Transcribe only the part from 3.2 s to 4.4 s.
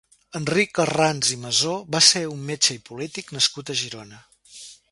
nascut a Girona.